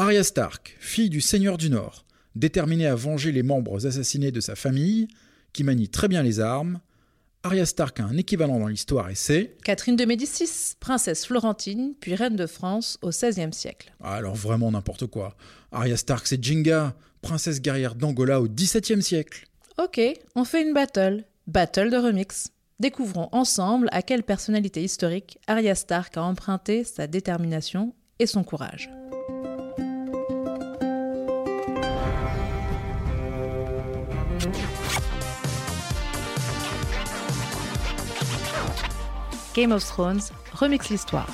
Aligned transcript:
Arya 0.00 0.24
Stark, 0.24 0.78
fille 0.80 1.10
du 1.10 1.20
Seigneur 1.20 1.58
du 1.58 1.68
Nord, 1.68 2.06
déterminée 2.34 2.86
à 2.86 2.94
venger 2.94 3.32
les 3.32 3.42
membres 3.42 3.86
assassinés 3.86 4.30
de 4.32 4.40
sa 4.40 4.54
famille, 4.56 5.08
qui 5.52 5.62
manie 5.62 5.90
très 5.90 6.08
bien 6.08 6.22
les 6.22 6.40
armes, 6.40 6.80
Arya 7.42 7.66
Stark 7.66 8.00
a 8.00 8.04
un 8.04 8.16
équivalent 8.16 8.58
dans 8.58 8.68
l'histoire 8.68 9.10
et 9.10 9.14
c'est... 9.14 9.58
Catherine 9.62 9.96
de 9.96 10.06
Médicis, 10.06 10.74
princesse 10.80 11.26
florentine, 11.26 11.92
puis 12.00 12.14
reine 12.14 12.34
de 12.34 12.46
France 12.46 12.96
au 13.02 13.10
XVIe 13.10 13.52
siècle. 13.52 13.92
Ah, 14.02 14.14
alors 14.14 14.36
vraiment 14.36 14.70
n'importe 14.70 15.04
quoi. 15.04 15.36
Arya 15.70 15.98
Stark 15.98 16.26
c'est 16.26 16.42
Jinga, 16.42 16.94
princesse 17.20 17.60
guerrière 17.60 17.94
d'Angola 17.94 18.40
au 18.40 18.48
XVIIe 18.48 19.02
siècle. 19.02 19.48
Ok, 19.76 20.00
on 20.34 20.46
fait 20.46 20.62
une 20.62 20.72
battle. 20.72 21.24
Battle 21.46 21.90
de 21.90 21.98
remix. 21.98 22.48
Découvrons 22.78 23.28
ensemble 23.32 23.90
à 23.92 24.00
quelle 24.00 24.22
personnalité 24.22 24.82
historique 24.82 25.38
Arya 25.46 25.74
Stark 25.74 26.16
a 26.16 26.22
emprunté 26.22 26.84
sa 26.84 27.06
détermination 27.06 27.92
et 28.18 28.26
son 28.26 28.44
courage. 28.44 28.88
Game 39.54 39.72
of 39.72 39.84
Thrones 39.84 40.20
remix 40.52 40.90
l'histoire. 40.90 41.28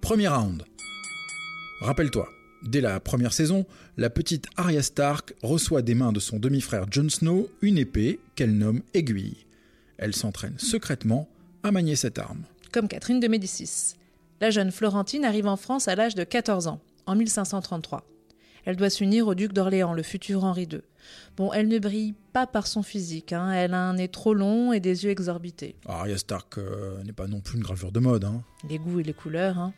Premier 0.00 0.28
round. 0.28 0.64
Rappelle-toi, 1.82 2.26
dès 2.62 2.80
la 2.80 3.00
première 3.00 3.34
saison, 3.34 3.66
la 3.98 4.08
petite 4.08 4.46
Arya 4.56 4.82
Stark 4.82 5.34
reçoit 5.42 5.82
des 5.82 5.94
mains 5.94 6.12
de 6.12 6.20
son 6.20 6.38
demi-frère 6.38 6.86
Jon 6.90 7.10
Snow 7.10 7.50
une 7.60 7.76
épée 7.76 8.18
qu'elle 8.34 8.56
nomme 8.56 8.80
Aiguille. 8.94 9.44
Elle 9.98 10.14
s'entraîne 10.14 10.58
secrètement 10.58 11.28
à 11.62 11.70
manier 11.70 11.96
cette 11.96 12.18
arme. 12.18 12.44
Comme 12.72 12.88
Catherine 12.88 13.20
de 13.20 13.28
Médicis. 13.28 13.96
La 14.40 14.50
jeune 14.50 14.72
Florentine 14.72 15.26
arrive 15.26 15.46
en 15.46 15.56
France 15.56 15.86
à 15.86 15.94
l'âge 15.94 16.14
de 16.14 16.24
14 16.24 16.66
ans, 16.66 16.80
en 17.06 17.14
1533. 17.14 18.04
Elle 18.64 18.76
doit 18.76 18.90
s'unir 18.90 19.26
au 19.26 19.34
duc 19.34 19.52
d'Orléans, 19.52 19.92
le 19.92 20.02
futur 20.02 20.44
Henri 20.44 20.68
II. 20.70 20.82
Bon, 21.36 21.52
elle 21.52 21.66
ne 21.68 21.78
brille 21.78 22.14
pas 22.32 22.46
par 22.46 22.66
son 22.66 22.82
physique, 22.82 23.32
hein. 23.32 23.50
elle 23.50 23.74
a 23.74 23.80
un 23.80 23.94
nez 23.94 24.08
trop 24.08 24.34
long 24.34 24.72
et 24.72 24.78
des 24.78 25.04
yeux 25.04 25.10
exorbités. 25.10 25.74
Arya 25.86 26.16
Stark 26.16 26.58
euh, 26.58 27.02
n'est 27.02 27.12
pas 27.12 27.26
non 27.26 27.40
plus 27.40 27.56
une 27.56 27.64
gravure 27.64 27.90
de 27.90 27.98
mode. 27.98 28.24
Hein. 28.24 28.42
Les 28.68 28.78
goûts 28.78 29.00
et 29.00 29.02
les 29.02 29.12
couleurs. 29.12 29.58
Hein. 29.58 29.72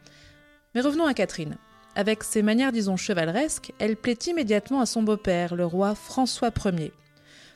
Mais 0.74 0.82
revenons 0.82 1.06
à 1.06 1.14
Catherine. 1.14 1.56
Avec 1.96 2.24
ses 2.24 2.42
manières, 2.42 2.72
disons, 2.72 2.96
chevaleresques, 2.96 3.72
elle 3.78 3.96
plaît 3.96 4.18
immédiatement 4.26 4.80
à 4.80 4.86
son 4.86 5.02
beau-père, 5.02 5.54
le 5.54 5.64
roi 5.64 5.94
François 5.94 6.50
Ier. 6.66 6.92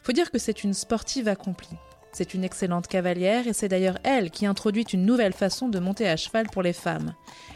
Faut 0.03 0.13
dire 0.13 0.31
que 0.31 0.39
c'est 0.39 0.65
une 0.65 0.75
sportive 0.75 1.29
accomplie. 1.29 1.77
C'est 2.13 2.35
une 2.35 2.45
excellente 2.45 2.87
cavalière 2.87 3.47
et 3.47 3.53
c'est 3.53 3.69
d'ailleurs 3.69 3.99
elle 4.03 4.31
qui 4.31 4.47
introduit 4.47 4.83
une 4.83 5.05
nouvelle 5.05 5.33
façon 5.33 5.69
de 5.69 5.79
monter 5.79 6.09
à 6.09 6.17
cheval 6.17 6.47
pour 6.49 6.63
les 6.63 6.73
femmes. 6.73 7.15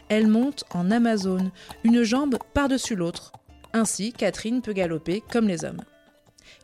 Elle 0.09 0.29
monte 0.29 0.65
en 0.71 0.91
Amazone, 0.91 1.51
une 1.85 2.03
jambe 2.03 2.39
par-dessus 2.55 2.95
l'autre. 2.95 3.33
Ainsi, 3.73 4.13
Catherine 4.13 4.63
peut 4.63 4.73
galoper 4.75 5.23
comme 5.33 5.49
les 5.49 5.65
hommes. 5.65 5.83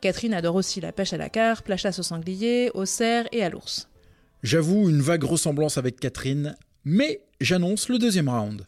Catherine 0.01 0.35
adore 0.35 0.57
aussi 0.57 0.81
la 0.81 0.93
pêche 0.93 1.13
à 1.13 1.17
la 1.17 1.29
carpe, 1.29 1.69
la 1.69 1.77
chasse 1.77 1.99
au 1.99 2.03
sanglier, 2.03 2.71
au 2.75 2.85
cerf 2.85 3.27
et 3.33 3.43
à 3.43 3.51
l'ours. 3.51 3.89
J'avoue 4.43 4.89
une 4.89 5.01
vague 5.01 5.25
ressemblance 5.25 5.79
avec 5.79 5.99
Catherine, 5.99 6.57
mais 6.85 7.23
j'annonce 7.41 7.89
le 7.89 7.99
deuxième 7.99 8.29
round. 8.29 8.65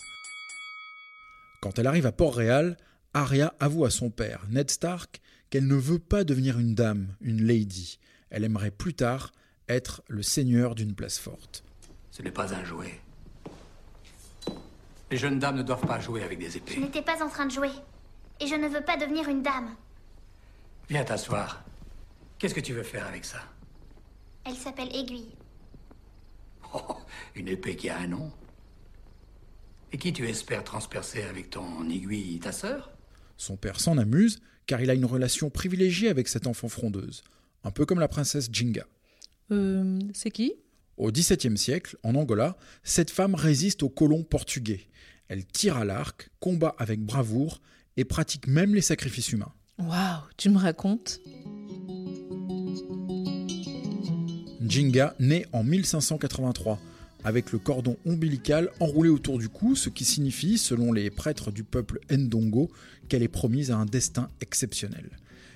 Quand 1.61 1.79
elle 1.79 1.87
arrive 1.87 2.07
à 2.07 2.13
Port-Réal, 2.13 2.77
Arya 3.15 3.55
avoue 3.61 3.85
à 3.85 3.91
son 3.91 4.11
père, 4.11 4.47
Ned 4.51 4.71
Stark, 4.71 5.21
qu'elle 5.51 5.67
ne 5.67 5.75
veut 5.75 5.99
pas 5.99 6.25
devenir 6.25 6.59
une 6.59 6.75
dame, 6.75 7.09
une 7.21 7.45
lady. 7.45 7.99
Elle 8.31 8.45
aimerait 8.45 8.71
plus 8.71 8.95
tard 8.95 9.33
être 9.69 10.03
le 10.09 10.23
seigneur 10.23 10.75
d'une 10.75 10.95
place 10.95 11.19
forte. 11.19 11.63
Ce 12.11 12.23
n'est 12.23 12.31
pas 12.31 12.55
un 12.55 12.65
jouet. 12.65 13.01
Les 15.11 15.17
jeunes 15.17 15.39
dames 15.39 15.57
ne 15.57 15.63
doivent 15.63 15.87
pas 15.87 16.01
jouer 16.01 16.23
avec 16.23 16.39
des 16.39 16.51
Je 16.51 16.59
épées. 16.59 16.77
n'étais 16.79 17.03
pas 17.03 17.23
en 17.25 17.29
train 17.29 17.47
de 17.47 17.51
jouer. 17.53 17.71
Et 18.41 18.47
je 18.47 18.55
ne 18.55 18.69
veux 18.69 18.81
pas 18.83 18.97
devenir 18.97 19.29
une 19.29 19.43
dame. 19.43 19.75
Viens 20.89 21.05
t'asseoir. 21.05 21.63
Qu'est-ce 22.39 22.55
que 22.55 22.61
tu 22.61 22.73
veux 22.73 22.83
faire 22.85 23.07
avec 23.07 23.25
ça? 23.25 23.41
Elle 24.45 24.55
s'appelle 24.55 24.95
Aiguille. 24.95 25.35
Oh, 26.73 26.97
une 27.35 27.49
épée 27.49 27.77
qui 27.77 27.89
a 27.91 27.99
un 27.99 28.07
nom. 28.07 28.33
Et 29.93 29.99
qui 29.99 30.13
tu 30.13 30.27
espères 30.29 30.63
transpercer 30.65 31.23
avec 31.25 31.51
ton 31.51 31.89
aiguille, 31.91 32.39
ta 32.39 32.53
sœur? 32.53 32.91
Son 33.37 33.57
père 33.57 33.81
s'en 33.81 33.99
amuse 33.99 34.41
car 34.67 34.81
il 34.81 34.89
a 34.91 34.95
une 34.95 35.05
relation 35.05 35.51
privilégiée 35.51 36.09
avec 36.09 36.29
cette 36.29 36.47
enfant 36.47 36.69
frondeuse, 36.69 37.25
un 37.65 37.71
peu 37.71 37.87
comme 37.87 38.01
la 38.01 38.09
princesse 38.09 38.49
Jinga. 38.53 38.87
Euh, 39.51 39.99
c'est 40.15 40.31
qui? 40.31 40.55
Au 40.97 41.11
XVIIe 41.11 41.57
siècle, 41.57 41.97
en 42.03 42.15
Angola, 42.15 42.57
cette 42.83 43.11
femme 43.11 43.35
résiste 43.35 43.83
aux 43.83 43.89
colons 43.89 44.23
portugais. 44.23 44.87
Elle 45.29 45.47
tire 45.47 45.77
à 45.77 45.85
l'arc, 45.85 46.31
combat 46.41 46.75
avec 46.79 47.01
bravoure 47.01 47.61
et 47.97 48.05
pratique 48.05 48.47
même 48.47 48.75
les 48.75 48.81
sacrifices 48.81 49.33
humains. 49.33 49.53
Waouh, 49.79 50.21
tu 50.37 50.51
me 50.51 50.59
racontes? 50.59 51.21
Jinga 54.61 55.15
naît 55.19 55.47
en 55.53 55.65
1583, 55.65 56.79
avec 57.25 57.51
le 57.51 57.59
cordon 57.59 57.97
ombilical 58.07 58.71
enroulé 58.79 59.09
autour 59.09 59.39
du 59.39 59.49
cou, 59.49 59.75
ce 59.75 59.89
qui 59.89 60.05
signifie, 60.05 60.59
selon 60.59 60.93
les 60.93 61.11
prêtres 61.11 61.51
du 61.51 61.65
peuple 61.65 62.01
Ndongo, 62.11 62.71
qu'elle 63.09 63.23
est 63.23 63.29
promise 63.29 63.71
à 63.71 63.77
un 63.77 63.87
destin 63.87 64.29
exceptionnel. 64.41 65.11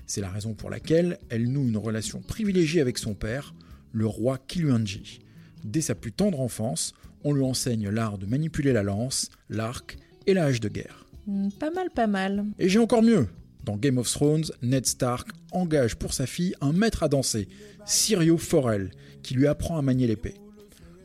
C'est 0.06 0.20
la 0.20 0.30
raison 0.30 0.54
pour 0.54 0.70
laquelle 0.70 1.18
elle 1.30 1.50
noue 1.50 1.66
une 1.68 1.76
relation 1.76 2.20
privilégiée 2.20 2.80
avec 2.80 2.98
son 2.98 3.14
père, 3.14 3.54
le 3.92 4.06
roi 4.06 4.38
Kiluanji. 4.46 5.20
Dès 5.64 5.80
sa 5.80 5.94
plus 5.94 6.12
tendre 6.12 6.40
enfance, 6.40 6.92
on 7.24 7.32
lui 7.32 7.42
enseigne 7.42 7.88
l'art 7.88 8.18
de 8.18 8.26
manipuler 8.26 8.72
la 8.72 8.82
lance, 8.82 9.30
l'arc 9.48 9.96
et 10.26 10.34
la 10.34 10.44
hache 10.44 10.60
de 10.60 10.68
guerre. 10.68 11.06
Hmm, 11.26 11.48
Pas 11.58 11.70
mal, 11.70 11.90
pas 11.90 12.06
mal. 12.06 12.44
Et 12.58 12.68
j'ai 12.68 12.78
encore 12.78 13.02
mieux. 13.02 13.28
Dans 13.64 13.76
Game 13.78 13.96
of 13.96 14.10
Thrones, 14.10 14.44
Ned 14.60 14.84
Stark 14.84 15.28
engage 15.52 15.96
pour 15.96 16.12
sa 16.12 16.26
fille 16.26 16.54
un 16.60 16.72
maître 16.74 17.02
à 17.02 17.08
danser, 17.08 17.48
Syrio 17.86 18.36
Forel, 18.36 18.90
qui 19.22 19.32
lui 19.34 19.46
apprend 19.46 19.78
à 19.78 19.82
manier 19.82 20.06
l'épée. 20.06 20.34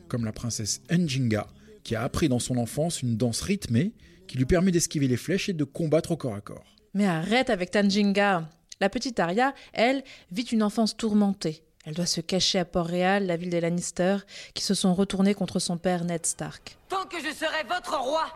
Comme 0.08 0.26
la 0.26 0.32
princesse 0.32 0.82
Njinga, 0.90 1.46
qui 1.84 1.94
a 1.94 2.02
appris 2.02 2.28
dans 2.28 2.38
son 2.38 2.58
enfance 2.58 3.00
une 3.00 3.16
danse 3.16 3.40
rythmée 3.40 3.94
qui 4.26 4.36
lui 4.36 4.44
permet 4.44 4.72
d'esquiver 4.72 5.08
les 5.08 5.16
flèches 5.16 5.48
et 5.48 5.54
de 5.54 5.64
combattre 5.64 6.10
au 6.10 6.16
corps 6.18 6.34
à 6.34 6.40
corps. 6.42 6.76
Mais 6.92 7.06
arrête 7.06 7.48
avec 7.48 7.70
Tanjinga. 7.70 8.50
La 8.80 8.88
petite 8.88 9.20
Arya, 9.20 9.54
elle, 9.72 10.02
vit 10.32 10.42
une 10.42 10.62
enfance 10.62 10.96
tourmentée. 10.96 11.62
Elle 11.84 11.94
doit 11.94 12.06
se 12.06 12.20
cacher 12.20 12.58
à 12.58 12.64
Port-Réal, 12.64 13.26
la 13.26 13.36
ville 13.36 13.50
des 13.50 13.60
Lannister, 13.60 14.18
qui 14.54 14.62
se 14.62 14.74
sont 14.74 14.94
retournés 14.94 15.34
contre 15.34 15.58
son 15.58 15.76
père 15.76 16.04
Ned 16.04 16.24
Stark. 16.24 16.78
Tant 16.88 17.04
que 17.04 17.18
je 17.18 17.32
serai 17.34 17.62
votre 17.68 17.98
roi, 17.98 18.26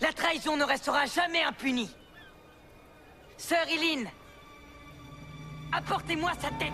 la 0.00 0.12
trahison 0.12 0.56
ne 0.56 0.64
restera 0.64 1.06
jamais 1.06 1.42
impunie. 1.42 1.90
Sœur 3.36 3.66
Eileen, 3.68 4.08
apportez-moi 5.72 6.32
sa 6.40 6.48
tête. 6.50 6.72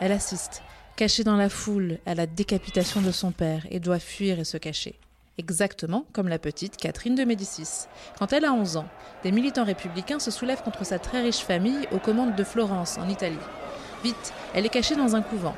Elle 0.00 0.12
assiste, 0.12 0.62
cachée 0.96 1.24
dans 1.24 1.36
la 1.36 1.50
foule, 1.50 1.98
à 2.06 2.14
la 2.14 2.26
décapitation 2.26 3.02
de 3.02 3.12
son 3.12 3.32
père 3.32 3.66
et 3.70 3.80
doit 3.80 3.98
fuir 3.98 4.38
et 4.38 4.44
se 4.44 4.56
cacher. 4.56 4.98
Exactement 5.38 6.06
comme 6.12 6.28
la 6.28 6.38
petite 6.38 6.76
Catherine 6.76 7.14
de 7.14 7.24
Médicis. 7.24 7.86
Quand 8.18 8.32
elle 8.32 8.44
a 8.44 8.52
11 8.52 8.76
ans, 8.76 8.88
des 9.22 9.32
militants 9.32 9.64
républicains 9.64 10.18
se 10.18 10.30
soulèvent 10.30 10.62
contre 10.62 10.84
sa 10.84 10.98
très 10.98 11.22
riche 11.22 11.40
famille 11.40 11.88
aux 11.92 11.98
commandes 11.98 12.36
de 12.36 12.44
Florence, 12.44 12.98
en 12.98 13.08
Italie. 13.08 13.36
Vite, 14.04 14.32
elle 14.54 14.66
est 14.66 14.70
cachée 14.70 14.96
dans 14.96 15.16
un 15.16 15.22
couvent. 15.22 15.56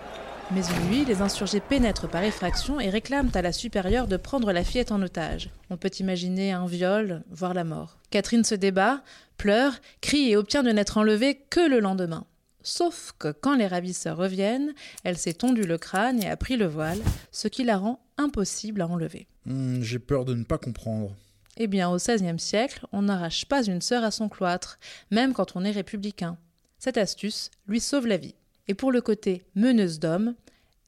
Mais 0.51 0.61
une 0.61 0.91
nuit, 0.91 1.05
les 1.05 1.23
insurgés 1.23 1.61
pénètrent 1.61 2.09
par 2.09 2.23
effraction 2.25 2.79
et 2.79 2.91
réclament 2.91 3.31
à 3.35 3.43
la 3.43 3.53
supérieure 3.53 4.07
de 4.07 4.17
prendre 4.17 4.53
la 4.53 4.65
fillette 4.65 4.93
en 4.93 5.01
otage. 5.01 5.49
On 5.71 5.77
peut 5.77 5.91
imaginer 5.99 6.53
un 6.53 6.67
viol, 6.67 7.23
voire 7.31 7.55
la 7.55 7.65
mort. 7.65 7.97
Catherine 8.11 8.45
se 8.45 8.55
débat, 8.55 9.01
pleure, 9.39 9.75
crie 10.01 10.31
et 10.31 10.37
obtient 10.37 10.63
de 10.63 10.71
n'être 10.71 10.99
enlevée 10.99 11.37
que 11.49 11.67
le 11.67 11.81
lendemain. 11.81 12.27
Sauf 12.63 13.13
que 13.19 13.33
quand 13.33 13.55
les 13.55 13.67
ravisseurs 13.67 14.17
reviennent, 14.17 14.73
elle 15.05 15.19
s'est 15.19 15.35
tondu 15.35 15.63
le 15.63 15.79
crâne 15.79 16.23
et 16.23 16.29
a 16.29 16.37
pris 16.37 16.57
le 16.57 16.67
voile, 16.67 17.01
ce 17.31 17.49
qui 17.49 17.65
la 17.65 17.79
rend 17.79 18.01
impossible 18.19 18.83
à 18.83 18.87
enlever. 18.87 19.27
Hmm, 19.47 19.83
j'ai 19.83 19.99
peur 19.99 20.25
de 20.25 20.35
ne 20.35 20.45
pas 20.45 20.59
comprendre. 20.59 21.15
Eh 21.57 21.67
bien, 21.67 21.91
au 21.91 21.97
XVIe 21.97 22.39
siècle, 22.39 22.87
on 22.93 23.03
n'arrache 23.03 23.45
pas 23.45 23.65
une 23.65 23.83
sœur 23.83 24.05
à 24.05 24.11
son 24.11 24.29
cloître, 24.29 24.79
même 25.11 25.33
quand 25.33 25.55
on 25.57 25.65
est 25.65 25.71
républicain. 25.71 26.39
Cette 26.79 26.97
astuce 26.97 27.51
lui 27.69 27.81
sauve 27.81 28.07
la 28.07 28.17
vie. 28.17 28.35
Et 28.69 28.75
pour 28.75 28.93
le 28.93 29.01
côté 29.01 29.45
meneuse 29.55 29.99
d'hommes, 29.99 30.35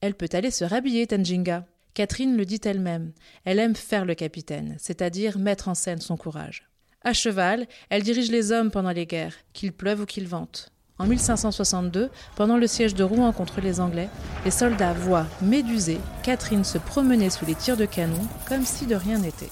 elle 0.01 0.15
peut 0.15 0.29
aller 0.33 0.51
se 0.51 0.65
rhabiller, 0.65 1.07
Tanjinga. 1.07 1.67
Catherine 1.93 2.37
le 2.37 2.45
dit 2.45 2.61
elle-même. 2.65 3.13
Elle 3.45 3.59
aime 3.59 3.77
faire 3.77 4.05
le 4.05 4.15
capitaine, 4.15 4.77
c'est-à-dire 4.79 5.39
mettre 5.39 5.69
en 5.69 5.75
scène 5.75 6.01
son 6.01 6.17
courage. 6.17 6.69
À 7.03 7.13
cheval, 7.13 7.67
elle 7.91 8.03
dirige 8.03 8.31
les 8.31 8.51
hommes 8.51 8.71
pendant 8.71 8.91
les 8.91 9.07
guerres, 9.07 9.37
qu'il 9.53 9.73
pleuve 9.73 10.01
ou 10.01 10.07
qu'il 10.07 10.27
vente. 10.27 10.73
En 10.99 11.07
1562, 11.07 12.09
pendant 12.37 12.57
le 12.57 12.69
siège 12.69 12.95
de 12.95 13.03
Rouen 13.03 13.33
contre 13.33 13.61
les 13.61 13.81
Anglais, 13.81 14.09
les 14.45 14.53
soldats 14.53 14.93
voient, 14.93 15.27
médusés, 15.43 15.99
Catherine 16.23 16.63
se 16.63 16.79
promener 16.79 17.31
sous 17.31 17.45
les 17.45 17.57
tirs 17.57 17.77
de 17.77 17.85
canon 17.85 18.21
comme 18.47 18.65
si 18.65 18.87
de 18.87 18.95
rien 18.95 19.19
n'était. 19.19 19.51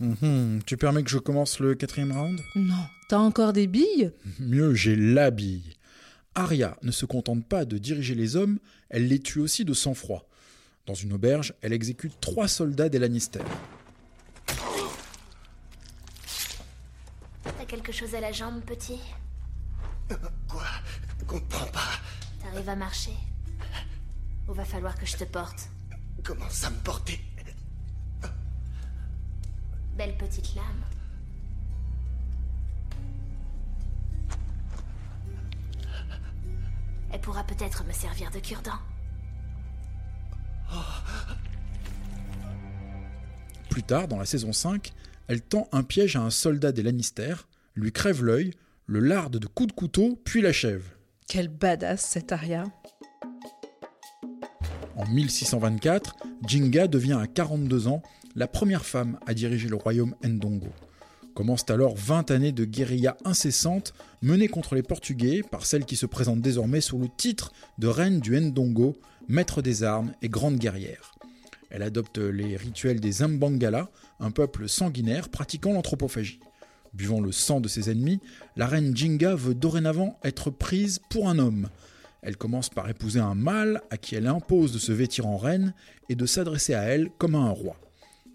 Mhm, 0.00 0.62
tu 0.66 0.76
permets 0.76 1.04
que 1.04 1.10
je 1.10 1.18
commence 1.18 1.60
le 1.60 1.76
quatrième 1.76 2.10
round? 2.10 2.40
Non, 2.56 2.84
t'as 3.08 3.18
encore 3.18 3.52
des 3.52 3.68
billes? 3.68 4.10
Mieux, 4.40 4.74
j'ai 4.74 4.96
la 4.96 5.30
bille. 5.30 5.76
Arya 6.34 6.76
ne 6.82 6.90
se 6.90 7.06
contente 7.06 7.46
pas 7.46 7.64
de 7.64 7.78
diriger 7.78 8.16
les 8.16 8.34
hommes, 8.34 8.58
elle 8.90 9.06
les 9.06 9.20
tue 9.20 9.38
aussi 9.38 9.64
de 9.64 9.72
sang-froid. 9.72 10.26
Dans 10.86 10.94
une 10.94 11.12
auberge, 11.12 11.54
elle 11.62 11.72
exécute 11.72 12.14
trois 12.20 12.48
soldats 12.48 12.88
des 12.88 12.98
Lannister. 12.98 13.44
T'as 17.44 17.64
quelque 17.68 17.92
chose 17.92 18.16
à 18.16 18.20
la 18.20 18.32
jambe, 18.32 18.62
petit? 18.66 18.98
Quoi? 20.48 20.64
Comprends 21.26 21.66
pas. 21.66 22.00
T'arrives 22.42 22.68
à 22.68 22.76
marcher? 22.76 23.16
Ou 24.48 24.52
va 24.52 24.64
falloir 24.64 24.96
que 24.96 25.06
je 25.06 25.16
te 25.16 25.24
porte? 25.24 25.68
Comment 26.22 26.50
ça 26.50 26.70
me 26.70 26.76
porter? 26.78 27.20
Belle 29.96 30.16
petite 30.16 30.54
lame. 30.54 30.84
Elle 37.12 37.20
pourra 37.20 37.44
peut-être 37.44 37.84
me 37.84 37.92
servir 37.92 38.30
de 38.30 38.38
cure-dent. 38.38 38.78
Plus 43.68 43.82
tard, 43.82 44.08
dans 44.08 44.18
la 44.18 44.24
saison 44.24 44.52
5, 44.52 44.92
elle 45.28 45.42
tend 45.42 45.68
un 45.72 45.82
piège 45.82 46.16
à 46.16 46.22
un 46.22 46.30
soldat 46.30 46.72
des 46.72 46.82
Lannister, 46.82 47.34
lui 47.74 47.92
crève 47.92 48.24
l'œil, 48.24 48.54
le 48.92 49.00
larde 49.00 49.38
de 49.38 49.46
coups 49.46 49.70
de 49.70 49.72
couteau, 49.72 50.18
puis 50.22 50.42
l'achève. 50.42 50.84
Quelle 51.26 51.48
badass 51.48 52.02
cette 52.02 52.30
Arya. 52.30 52.64
En 54.96 55.06
1624, 55.06 56.16
Jinga 56.46 56.88
devient 56.88 57.18
à 57.18 57.26
42 57.26 57.88
ans 57.88 58.02
la 58.36 58.46
première 58.46 58.84
femme 58.84 59.18
à 59.26 59.32
diriger 59.32 59.70
le 59.70 59.76
royaume 59.76 60.14
Ndongo. 60.22 60.68
Commencent 61.34 61.70
alors 61.70 61.96
20 61.96 62.30
années 62.32 62.52
de 62.52 62.66
guérilla 62.66 63.16
incessante 63.24 63.94
menée 64.20 64.48
contre 64.48 64.74
les 64.74 64.82
Portugais 64.82 65.40
par 65.40 65.64
celle 65.64 65.86
qui 65.86 65.96
se 65.96 66.04
présente 66.04 66.42
désormais 66.42 66.82
sous 66.82 66.98
le 66.98 67.08
titre 67.16 67.54
de 67.78 67.88
reine 67.88 68.20
du 68.20 68.38
Ndongo, 68.38 68.94
maître 69.26 69.62
des 69.62 69.84
armes 69.84 70.12
et 70.20 70.28
grande 70.28 70.58
guerrière. 70.58 71.14
Elle 71.70 71.82
adopte 71.82 72.18
les 72.18 72.58
rituels 72.58 73.00
des 73.00 73.26
Mbangala, 73.26 73.88
un 74.20 74.32
peuple 74.32 74.68
sanguinaire 74.68 75.30
pratiquant 75.30 75.72
l'anthropophagie. 75.72 76.40
Buvant 76.92 77.20
le 77.20 77.32
sang 77.32 77.60
de 77.60 77.68
ses 77.68 77.90
ennemis, 77.90 78.20
la 78.56 78.66
reine 78.66 78.96
Jinga 78.96 79.34
veut 79.34 79.54
dorénavant 79.54 80.18
être 80.24 80.50
prise 80.50 81.00
pour 81.08 81.28
un 81.28 81.38
homme. 81.38 81.68
Elle 82.20 82.36
commence 82.36 82.68
par 82.68 82.88
épouser 82.88 83.18
un 83.18 83.34
mâle 83.34 83.80
à 83.90 83.96
qui 83.96 84.14
elle 84.14 84.26
impose 84.26 84.72
de 84.72 84.78
se 84.78 84.92
vêtir 84.92 85.26
en 85.26 85.38
reine 85.38 85.74
et 86.08 86.14
de 86.14 86.26
s'adresser 86.26 86.74
à 86.74 86.82
elle 86.82 87.10
comme 87.18 87.34
à 87.34 87.38
un 87.38 87.50
roi. 87.50 87.80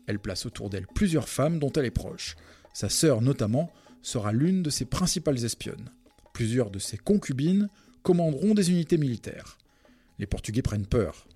Elle 0.07 0.19
place 0.19 0.45
autour 0.45 0.69
d'elle 0.69 0.87
plusieurs 0.87 1.29
femmes 1.29 1.59
dont 1.59 1.71
elle 1.73 1.85
est 1.85 1.91
proche. 1.91 2.35
Sa 2.73 2.89
sœur 2.89 3.21
notamment 3.21 3.71
sera 4.01 4.31
l'une 4.31 4.63
de 4.63 4.69
ses 4.69 4.85
principales 4.85 5.45
espionnes. 5.45 5.89
Plusieurs 6.33 6.71
de 6.71 6.79
ses 6.79 6.97
concubines 6.97 7.69
commanderont 8.03 8.53
des 8.53 8.71
unités 8.71 8.97
militaires. 8.97 9.57
Les 10.17 10.25
Portugais 10.25 10.61
prennent 10.61 10.85
peur. 10.85 11.27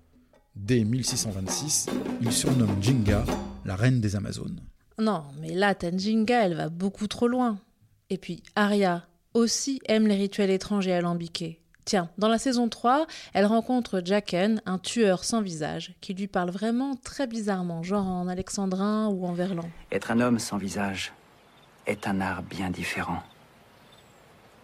Dès 0.56 0.84
1626, 0.84 1.86
ils 2.20 2.32
surnomment 2.32 2.82
Jinga 2.82 3.24
la 3.64 3.76
reine 3.76 4.00
des 4.00 4.16
Amazones. 4.16 4.60
Non, 4.98 5.24
mais 5.40 5.54
là, 5.54 5.74
Tenjinga, 5.74 6.44
elle 6.44 6.54
va 6.54 6.68
beaucoup 6.68 7.06
trop 7.06 7.28
loin. 7.28 7.58
Et 8.10 8.18
puis, 8.18 8.42
Arya 8.56 9.06
aussi 9.34 9.80
aime 9.86 10.06
les 10.06 10.16
rituels 10.16 10.50
étrangers 10.50 10.92
alambiqués. 10.92 11.58
Tiens, 11.84 12.10
dans 12.16 12.28
la 12.28 12.38
saison 12.38 12.68
3, 12.68 13.06
elle 13.32 13.46
rencontre 13.46 14.02
Jacken, 14.04 14.62
un 14.66 14.78
tueur 14.78 15.24
sans 15.24 15.40
visage, 15.40 15.94
qui 16.00 16.14
lui 16.14 16.28
parle 16.28 16.50
vraiment 16.50 16.94
très 16.94 17.26
bizarrement, 17.26 17.82
genre 17.82 18.06
en 18.06 18.28
alexandrin 18.28 19.08
ou 19.08 19.26
en 19.26 19.32
verlan. 19.32 19.68
Être 19.90 20.12
un 20.12 20.20
homme 20.20 20.38
sans 20.38 20.58
visage 20.58 21.12
est 21.86 22.06
un 22.06 22.20
art 22.20 22.42
bien 22.42 22.70
différent. 22.70 23.22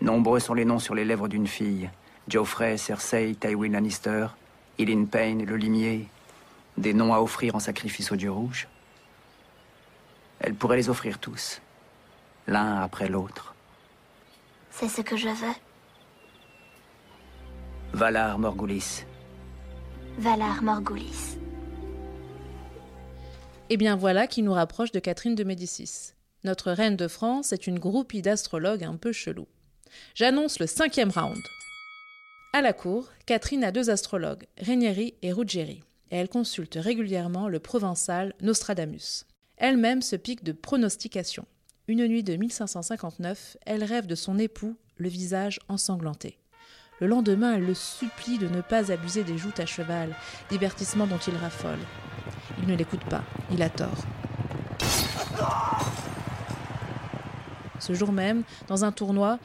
Nombreux 0.00 0.38
sont 0.38 0.54
les 0.54 0.64
noms 0.64 0.78
sur 0.78 0.94
les 0.94 1.04
lèvres 1.04 1.26
d'une 1.26 1.48
fille. 1.48 1.90
Geoffrey, 2.28 2.76
Cersei, 2.76 3.34
Tywin 3.34 3.72
Lannister, 3.72 4.28
Eileen 4.78 5.08
Payne, 5.08 5.44
le 5.44 5.56
limier. 5.56 6.06
Des 6.76 6.94
noms 6.94 7.12
à 7.12 7.18
offrir 7.18 7.56
en 7.56 7.58
sacrifice 7.58 8.12
au 8.12 8.16
dieu 8.16 8.30
rouge. 8.30 8.68
Elle 10.40 10.54
pourrait 10.54 10.76
les 10.76 10.88
offrir 10.88 11.18
tous, 11.18 11.60
l'un 12.46 12.80
après 12.80 13.08
l'autre. 13.08 13.54
C'est 14.70 14.88
ce 14.88 15.00
que 15.00 15.16
je 15.16 15.28
veux. 15.28 15.54
Valar 17.92 18.38
Morgulis. 18.38 19.04
Valar 20.18 20.62
Morgulis. 20.62 21.38
Et 23.70 23.76
bien 23.76 23.96
voilà 23.96 24.26
qui 24.26 24.42
nous 24.42 24.52
rapproche 24.52 24.92
de 24.92 25.00
Catherine 25.00 25.34
de 25.34 25.44
Médicis. 25.44 26.12
Notre 26.44 26.70
reine 26.70 26.96
de 26.96 27.08
France 27.08 27.52
est 27.52 27.66
une 27.66 27.78
groupie 27.78 28.22
d'astrologues 28.22 28.84
un 28.84 28.96
peu 28.96 29.12
chelou. 29.12 29.46
J'annonce 30.14 30.60
le 30.60 30.66
cinquième 30.66 31.10
round. 31.10 31.42
À 32.52 32.62
la 32.62 32.72
cour, 32.72 33.08
Catherine 33.26 33.64
a 33.64 33.72
deux 33.72 33.90
astrologues, 33.90 34.46
Ranieri 34.60 35.14
et 35.22 35.32
Ruggieri, 35.32 35.82
et 36.10 36.16
elle 36.16 36.28
consulte 36.28 36.78
régulièrement 36.80 37.48
le 37.48 37.58
provençal 37.58 38.34
Nostradamus. 38.40 39.26
Elle-même 39.60 40.02
se 40.02 40.14
pique 40.14 40.44
de 40.44 40.52
pronostication. 40.52 41.44
Une 41.88 42.06
nuit 42.06 42.22
de 42.22 42.36
1559, 42.36 43.56
elle 43.66 43.82
rêve 43.82 44.06
de 44.06 44.14
son 44.14 44.38
époux, 44.38 44.76
le 44.98 45.08
visage 45.08 45.58
ensanglanté. 45.68 46.38
Le 47.00 47.08
lendemain, 47.08 47.54
elle 47.54 47.66
le 47.66 47.74
supplie 47.74 48.38
de 48.38 48.46
ne 48.46 48.60
pas 48.60 48.92
abuser 48.92 49.24
des 49.24 49.36
joutes 49.36 49.58
à 49.58 49.66
cheval, 49.66 50.14
divertissement 50.48 51.08
dont 51.08 51.18
il 51.18 51.34
raffole. 51.34 51.78
Il 52.62 52.68
ne 52.68 52.76
l'écoute 52.76 53.04
pas, 53.06 53.24
il 53.50 53.60
a 53.62 53.68
tort. 53.68 54.04
Ce 57.80 57.94
jour 57.94 58.12
même, 58.12 58.44
dans 58.68 58.84
un 58.84 58.92
tournoi, 58.92 59.40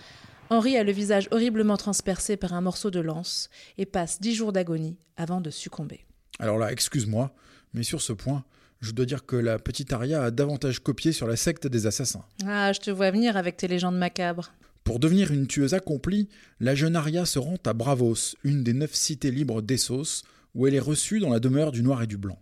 Henri 0.52 0.78
a 0.78 0.84
le 0.84 0.92
visage 0.92 1.28
horriblement 1.32 1.78
transpercé 1.78 2.38
par 2.38 2.54
un 2.54 2.62
morceau 2.62 2.92
de 2.92 3.00
lance 3.00 3.50
et 3.80 3.88
passe 3.88 4.22
dix 4.22 4.36
jours 4.36 4.54
d'agonie 4.54 4.98
avant 5.18 5.42
de 5.42 5.50
succomber. 5.50 6.06
Alors 6.38 6.60
là, 6.60 6.72
excuse-moi, 6.72 7.34
mais 7.74 7.82
sur 7.82 8.02
ce 8.02 8.14
point, 8.14 8.44
je 8.84 8.92
dois 8.92 9.06
dire 9.06 9.26
que 9.26 9.36
la 9.36 9.60
petite 9.60 9.94
Aria 9.94 10.24
a 10.24 10.32
davantage 10.32 10.80
copié 10.80 11.14
sur 11.14 11.26
la 11.26 11.38
secte 11.38 11.68
des 11.68 11.88
assassins. 11.88 12.26
Ah, 12.46 12.74
je 12.74 12.80
te 12.80 12.92
vois 12.92 13.12
venir 13.12 13.38
avec 13.38 13.56
tes 13.56 13.68
légendes 13.68 13.98
macabres. 13.98 14.52
Pour 14.84 15.00
devenir 15.00 15.32
une 15.32 15.48
tueuse 15.48 15.74
accomplie, 15.74 16.28
la 16.60 16.76
jeune 16.76 16.98
Aria 16.98 17.26
se 17.26 17.40
rend 17.40 17.58
à 17.66 17.72
Bravos, 17.72 18.36
une 18.44 18.64
des 18.64 18.74
neuf 18.74 18.94
cités 18.94 19.32
libres 19.32 19.62
d'Essos, 19.62 20.24
où 20.54 20.68
elle 20.68 20.76
est 20.76 20.80
reçue 20.80 21.22
dans 21.22 21.30
la 21.30 21.40
demeure 21.40 21.72
du 21.72 21.82
noir 21.82 22.04
et 22.04 22.08
du 22.08 22.18
blanc. 22.18 22.40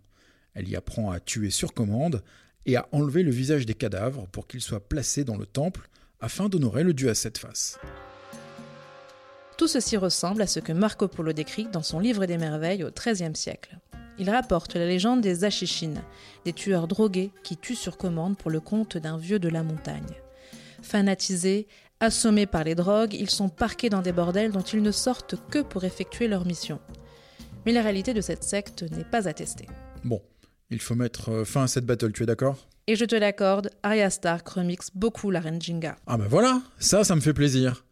Elle 0.55 0.67
y 0.67 0.75
apprend 0.75 1.11
à 1.11 1.19
tuer 1.19 1.51
sur 1.51 1.73
commande 1.73 2.23
et 2.65 2.75
à 2.75 2.87
enlever 2.91 3.21
le 3.21 3.31
visage 3.31 3.67
des 3.67 3.75
cadavres 3.75 4.27
pour 4.31 4.47
qu'ils 4.47 4.61
soient 4.61 4.87
placés 4.87 5.23
dans 5.23 5.37
le 5.37 5.45
temple 5.45 5.89
afin 6.19 6.49
d'honorer 6.49 6.83
le 6.83 6.93
dieu 6.93 7.09
à 7.09 7.15
sept 7.15 7.37
faces. 7.37 7.79
Tout 9.57 9.67
ceci 9.67 9.95
ressemble 9.95 10.41
à 10.41 10.47
ce 10.47 10.59
que 10.59 10.73
Marco 10.73 11.07
Polo 11.07 11.33
décrit 11.33 11.67
dans 11.71 11.83
son 11.83 11.99
livre 11.99 12.25
des 12.25 12.39
merveilles 12.39 12.83
au 12.83 12.89
XIIIe 12.89 13.35
siècle. 13.35 13.77
Il 14.19 14.29
rapporte 14.29 14.75
la 14.75 14.85
légende 14.85 15.21
des 15.21 15.43
Achichines, 15.43 16.01
des 16.45 16.53
tueurs 16.53 16.87
drogués 16.87 17.31
qui 17.43 17.57
tuent 17.57 17.75
sur 17.75 17.97
commande 17.97 18.37
pour 18.37 18.51
le 18.51 18.59
compte 18.59 18.97
d'un 18.97 19.17
vieux 19.17 19.39
de 19.39 19.49
la 19.49 19.63
montagne. 19.63 20.15
Fanatisés, 20.81 21.67
assommés 21.99 22.45
par 22.45 22.63
les 22.63 22.75
drogues, 22.75 23.13
ils 23.13 23.29
sont 23.29 23.49
parqués 23.49 23.89
dans 23.89 24.01
des 24.01 24.11
bordels 24.11 24.51
dont 24.51 24.61
ils 24.61 24.81
ne 24.81 24.91
sortent 24.91 25.35
que 25.49 25.59
pour 25.59 25.83
effectuer 25.83 26.27
leur 26.27 26.45
mission. 26.45 26.79
Mais 27.65 27.71
la 27.71 27.81
réalité 27.81 28.13
de 28.13 28.21
cette 28.21 28.43
secte 28.43 28.83
n'est 28.91 29.03
pas 29.03 29.27
attestée. 29.27 29.67
Bon, 30.03 30.21
il 30.69 30.79
faut 30.79 30.95
mettre 30.95 31.29
euh, 31.29 31.45
fin 31.45 31.63
à 31.63 31.67
cette 31.67 31.85
battle, 31.85 32.11
tu 32.11 32.23
es 32.23 32.25
d'accord? 32.25 32.67
Et 32.87 32.95
je 32.95 33.05
te 33.05 33.15
l'accorde, 33.15 33.69
Arya 33.83 34.09
Stark 34.09 34.47
remixe 34.49 34.89
beaucoup 34.95 35.29
la 35.29 35.39
reine 35.39 35.61
Jinga. 35.61 35.95
Ah 36.07 36.17
ben 36.17 36.27
voilà, 36.27 36.61
ça, 36.79 37.03
ça 37.03 37.15
me 37.15 37.21
fait 37.21 37.33
plaisir. 37.33 37.85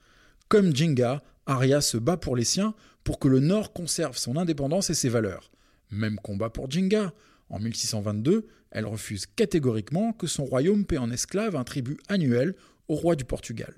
Comme 0.47 0.75
Jinga, 0.75 1.21
Arya 1.45 1.81
se 1.81 1.97
bat 1.97 2.17
pour 2.17 2.35
les 2.35 2.43
siens 2.43 2.73
pour 3.03 3.19
que 3.19 3.27
le 3.27 3.39
Nord 3.39 3.73
conserve 3.73 4.17
son 4.17 4.35
indépendance 4.35 4.89
et 4.89 4.95
ses 4.95 5.09
valeurs. 5.09 5.51
Même 5.91 6.17
combat 6.17 6.50
pour 6.50 6.69
Jinga. 6.69 7.13
En 7.50 7.60
1622, 7.60 8.48
elle 8.72 8.86
refuse 8.86 9.25
catégoriquement 9.25 10.13
que 10.13 10.27
son 10.27 10.46
royaume 10.46 10.86
paie 10.86 10.98
en 10.98 11.10
esclaves 11.12 11.55
un 11.55 11.63
tribut 11.63 11.98
annuel 12.08 12.55
au 12.88 12.96
roi 12.96 13.15
du 13.15 13.25
Portugal. 13.25 13.74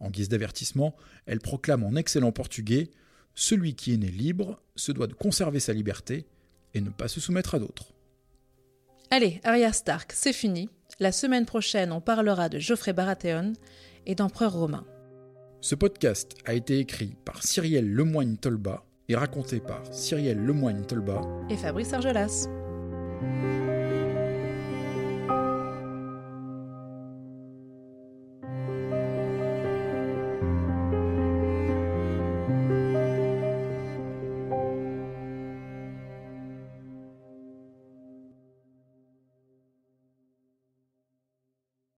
En 0.00 0.10
guise 0.10 0.28
d'avertissement, 0.28 0.96
elle 1.26 1.38
proclame 1.38 1.84
en 1.84 1.94
excellent 1.94 2.32
portugais 2.32 2.90
Celui 3.34 3.74
qui 3.74 3.94
est 3.94 3.98
né 3.98 4.08
libre 4.08 4.60
se 4.74 4.90
doit 4.90 5.06
de 5.06 5.14
conserver 5.14 5.60
sa 5.60 5.72
liberté 5.72 6.26
et 6.74 6.80
ne 6.80 6.90
pas 6.90 7.08
se 7.08 7.20
soumettre 7.20 7.54
à 7.54 7.58
d'autres. 7.60 7.92
Allez, 9.10 9.40
Arya 9.44 9.72
Stark, 9.72 10.12
c'est 10.12 10.32
fini. 10.32 10.68
La 10.98 11.12
semaine 11.12 11.46
prochaine, 11.46 11.92
on 11.92 12.00
parlera 12.00 12.48
de 12.48 12.58
Geoffrey 12.58 12.92
Baratheon 12.92 13.52
et 14.06 14.14
d'empereur 14.14 14.52
romain. 14.52 14.84
Ce 15.60 15.74
podcast 15.74 16.34
a 16.44 16.54
été 16.54 16.78
écrit 16.78 17.14
par 17.24 17.44
Cyrielle 17.44 17.88
Lemoigne 17.88 18.36
Tolba 18.36 18.84
raconté 19.16 19.60
par 19.60 19.82
Cyrielle 19.90 20.44
Lemoigne 20.44 20.82
Tolba 20.82 21.20
Et 21.50 21.56
Fabrice 21.56 21.92
Argelas. 21.92 22.48